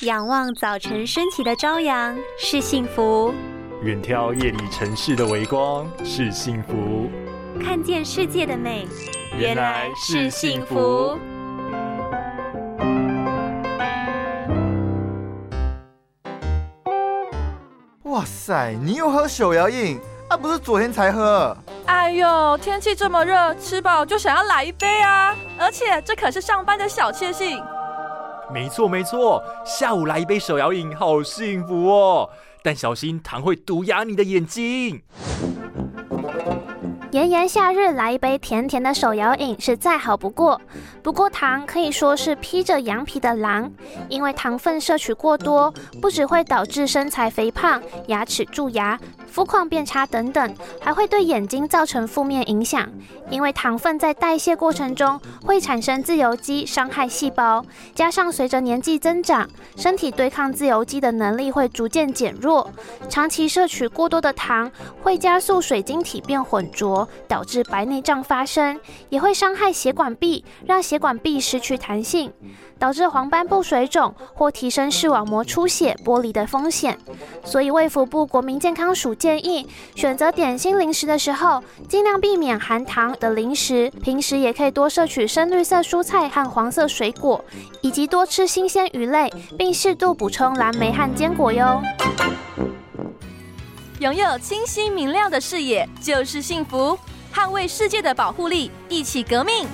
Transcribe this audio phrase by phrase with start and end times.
[0.00, 3.32] 仰望早晨升起的朝阳是幸福，
[3.82, 7.08] 远眺夜里城市的微光是幸福，
[7.62, 8.88] 看见世界的美
[9.38, 11.16] 原来是幸福。
[18.02, 20.36] 哇塞，你又喝手摇饮啊？
[20.36, 21.56] 不是昨天才喝？
[21.86, 25.34] 哎呦，天气这么热，吃饱就想要来一杯啊！
[25.58, 27.62] 而且这可是上班的小确幸。
[28.52, 32.30] 没错没错，下午来一杯手摇饮，好幸福哦！
[32.62, 35.02] 但小心糖会毒哑你的眼睛。
[37.10, 40.60] 炎炎夏日来一杯甜甜的手摇饮是再好不过。
[41.00, 43.70] 不过糖可以说是披着羊皮的狼，
[44.08, 48.98] 因为糖分摄取过多，不只会导致身材肥胖、牙齿蛀牙。
[49.34, 52.88] 肤况变差等等，还会对眼睛造成负面影响。
[53.28, 57.66] 因为糖分在代谢过程中会产生自由基，伤害细胞。
[57.96, 62.70] 加上随着年纪增长，身体对抗自由基的能力会逐渐减弱。
[63.08, 64.70] 长期摄取过多的糖，
[65.02, 72.32] 会加速水晶体变混浊，导致白内障发生，也会伤害血管壁，让血管壁失去弹性。
[72.76, 76.98] 导致黄斑部水肿或提升视网膜出血、剥离的风险。
[77.44, 83.90] 所以，卫福部国民健康署建议，选择点心零食的时候，尽量避免含糖的零食。
[84.02, 87.42] 平时也可以多摄取深绿色蔬菜和黄色水果，
[87.80, 91.80] 以及多吃新鲜鱼类，并适度补充蓝莓和坚果哟。
[94.00, 96.98] 拥有清晰明亮的视野就是幸福，
[97.32, 99.66] 捍卫世界的保护力，一起革命。